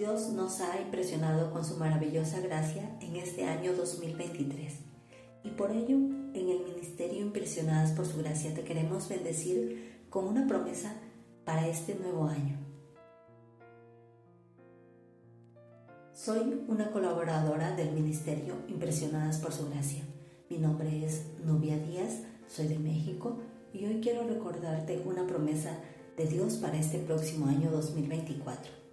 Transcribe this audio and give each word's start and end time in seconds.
Dios 0.00 0.30
nos 0.30 0.62
ha 0.62 0.80
impresionado 0.80 1.52
con 1.52 1.62
su 1.62 1.76
maravillosa 1.76 2.40
gracia 2.40 2.96
en 3.02 3.16
este 3.16 3.44
año 3.44 3.74
2023 3.74 4.72
y 5.44 5.50
por 5.50 5.72
ello 5.72 5.94
en 6.32 6.48
el 6.48 6.64
Ministerio 6.64 7.20
Impresionadas 7.20 7.92
por 7.92 8.06
su 8.06 8.16
gracia 8.16 8.54
te 8.54 8.64
queremos 8.64 9.10
bendecir 9.10 10.06
con 10.08 10.24
una 10.24 10.46
promesa 10.46 10.94
para 11.44 11.68
este 11.68 11.96
nuevo 11.96 12.24
año. 12.24 12.56
Soy 16.14 16.64
una 16.66 16.92
colaboradora 16.92 17.76
del 17.76 17.92
Ministerio 17.92 18.54
Impresionadas 18.68 19.36
por 19.36 19.52
su 19.52 19.68
gracia. 19.68 20.02
Mi 20.48 20.56
nombre 20.56 21.04
es 21.04 21.26
Nubia 21.44 21.76
Díaz, 21.76 22.22
soy 22.48 22.68
de 22.68 22.78
México 22.78 23.36
y 23.74 23.84
hoy 23.84 24.00
quiero 24.00 24.26
recordarte 24.26 25.02
una 25.04 25.26
promesa 25.26 25.78
de 26.16 26.24
Dios 26.24 26.54
para 26.54 26.78
este 26.78 27.00
próximo 27.00 27.48
año 27.48 27.70
2024. 27.70 28.89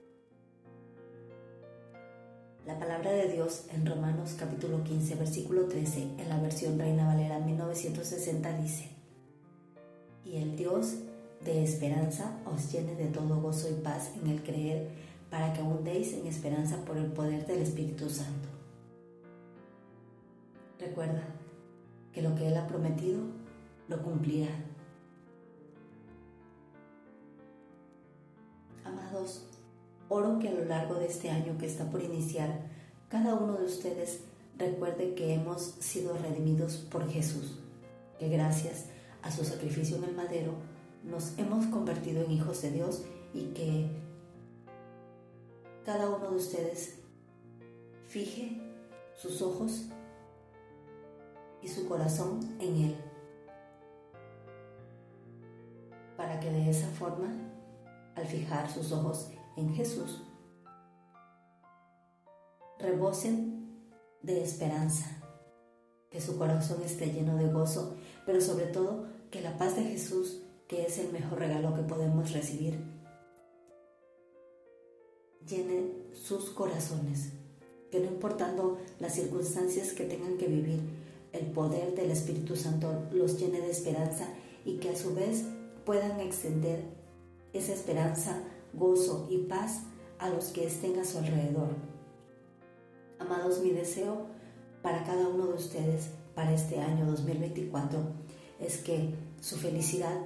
La 2.67 2.77
palabra 2.77 3.13
de 3.13 3.29
Dios 3.29 3.63
en 3.71 3.85
Romanos 3.85 4.35
capítulo 4.37 4.83
15 4.83 5.15
versículo 5.15 5.69
13 5.69 6.01
en 6.17 6.27
la 6.27 6.37
versión 6.41 6.77
Reina 6.77 7.07
Valera 7.07 7.39
1960 7.39 8.57
dice, 8.57 8.89
Y 10.25 10.35
el 10.35 10.57
Dios 10.57 10.95
de 11.45 11.63
esperanza 11.63 12.37
os 12.45 12.69
llene 12.69 12.95
de 12.95 13.05
todo 13.05 13.39
gozo 13.39 13.69
y 13.69 13.81
paz 13.81 14.11
en 14.21 14.29
el 14.29 14.43
creer 14.43 14.89
para 15.29 15.53
que 15.53 15.61
abundéis 15.61 16.11
en 16.11 16.27
esperanza 16.27 16.83
por 16.83 16.97
el 16.97 17.05
poder 17.05 17.47
del 17.47 17.61
Espíritu 17.61 18.09
Santo. 18.09 18.49
Recuerda 20.77 21.23
que 22.11 22.21
lo 22.21 22.35
que 22.35 22.49
Él 22.49 22.57
ha 22.57 22.67
prometido 22.67 23.21
lo 23.87 24.03
cumplirá. 24.03 24.51
Amados, 28.83 29.56
oro 30.09 30.39
que 30.39 30.49
a 30.49 30.53
lo 30.53 30.65
largo 30.65 30.95
de 30.95 31.07
este 31.07 31.29
año 31.29 31.57
que 31.57 31.65
está 31.65 31.89
por 31.89 32.01
iniciar, 32.01 32.61
cada 33.09 33.35
uno 33.35 33.57
de 33.57 33.65
ustedes 33.65 34.21
recuerde 34.57 35.13
que 35.13 35.33
hemos 35.33 35.75
sido 35.79 36.17
redimidos 36.17 36.77
por 36.77 37.09
Jesús, 37.09 37.59
que 38.19 38.29
gracias 38.29 38.85
a 39.21 39.31
su 39.31 39.43
sacrificio 39.43 39.97
en 39.97 40.05
el 40.05 40.15
madero 40.15 40.53
nos 41.03 41.37
hemos 41.37 41.65
convertido 41.67 42.23
en 42.23 42.31
hijos 42.31 42.61
de 42.61 42.71
Dios 42.71 43.03
y 43.33 43.45
que 43.53 43.89
cada 45.85 46.09
uno 46.09 46.31
de 46.31 46.35
ustedes 46.35 46.99
fije 48.07 48.61
sus 49.15 49.41
ojos 49.41 49.85
y 51.61 51.67
su 51.67 51.87
corazón 51.87 52.39
en 52.59 52.75
Él, 52.77 52.95
para 56.15 56.39
que 56.39 56.51
de 56.51 56.69
esa 56.69 56.87
forma, 56.89 57.27
al 58.15 58.25
fijar 58.25 58.69
sus 58.69 58.91
ojos 58.91 59.29
en 59.57 59.73
Jesús, 59.73 60.21
rebosen 62.79 63.81
de 64.21 64.43
esperanza, 64.43 65.05
que 66.09 66.21
su 66.21 66.37
corazón 66.37 66.81
esté 66.83 67.07
lleno 67.07 67.35
de 67.35 67.51
gozo, 67.51 67.95
pero 68.25 68.39
sobre 68.39 68.67
todo 68.67 69.07
que 69.31 69.41
la 69.41 69.57
paz 69.57 69.75
de 69.75 69.83
Jesús, 69.83 70.43
que 70.67 70.85
es 70.85 70.99
el 70.99 71.11
mejor 71.11 71.39
regalo 71.39 71.75
que 71.75 71.81
podemos 71.81 72.31
recibir, 72.31 72.79
llene 75.45 75.91
sus 76.13 76.51
corazones, 76.51 77.29
que 77.91 77.99
no 77.99 78.07
importando 78.07 78.77
las 78.99 79.15
circunstancias 79.15 79.93
que 79.93 80.05
tengan 80.05 80.37
que 80.37 80.47
vivir, 80.47 80.81
el 81.33 81.47
poder 81.47 81.95
del 81.95 82.11
Espíritu 82.11 82.55
Santo 82.55 83.07
los 83.11 83.39
llene 83.39 83.61
de 83.61 83.71
esperanza 83.71 84.27
y 84.65 84.77
que 84.77 84.89
a 84.89 84.95
su 84.95 85.13
vez 85.13 85.45
puedan 85.85 86.19
extender 86.19 86.83
esa 87.53 87.73
esperanza, 87.73 88.43
gozo 88.77 89.27
y 89.29 89.39
paz 89.39 89.81
a 90.19 90.29
los 90.29 90.45
que 90.45 90.65
estén 90.65 90.99
a 90.99 91.05
su 91.05 91.17
alrededor. 91.17 91.69
Amados, 93.19 93.61
mi 93.61 93.71
deseo 93.71 94.27
para 94.81 95.03
cada 95.03 95.27
uno 95.27 95.47
de 95.47 95.53
ustedes 95.55 96.09
para 96.35 96.53
este 96.53 96.79
año 96.79 97.05
2024 97.07 97.99
es 98.59 98.77
que 98.77 99.15
su 99.41 99.57
felicidad 99.57 100.17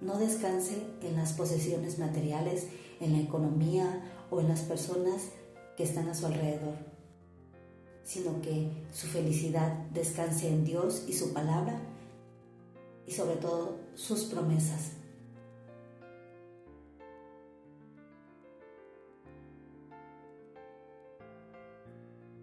no 0.00 0.18
descanse 0.18 0.76
en 1.02 1.16
las 1.16 1.32
posesiones 1.32 1.98
materiales, 1.98 2.68
en 3.00 3.12
la 3.12 3.20
economía 3.20 4.02
o 4.30 4.40
en 4.40 4.48
las 4.48 4.60
personas 4.60 5.30
que 5.76 5.84
están 5.84 6.08
a 6.08 6.14
su 6.14 6.26
alrededor, 6.26 6.74
sino 8.04 8.40
que 8.42 8.70
su 8.92 9.06
felicidad 9.06 9.72
descanse 9.92 10.48
en 10.48 10.64
Dios 10.64 11.04
y 11.08 11.14
su 11.14 11.32
palabra 11.32 11.80
y 13.06 13.12
sobre 13.12 13.36
todo 13.36 13.78
sus 13.94 14.24
promesas. 14.24 14.92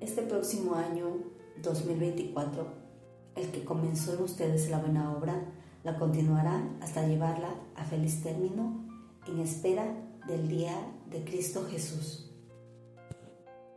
Este 0.01 0.23
próximo 0.23 0.73
año 0.73 1.05
2024, 1.61 2.65
el 3.35 3.51
que 3.51 3.63
comenzó 3.63 4.15
en 4.15 4.23
ustedes 4.23 4.67
la 4.71 4.79
buena 4.79 5.15
obra, 5.15 5.45
la 5.83 5.99
continuará 5.99 6.67
hasta 6.81 7.07
llevarla 7.07 7.53
a 7.75 7.85
feliz 7.85 8.23
término 8.23 8.83
en 9.27 9.39
espera 9.39 9.85
del 10.27 10.47
día 10.47 10.73
de 11.11 11.23
Cristo 11.23 11.67
Jesús. 11.69 12.30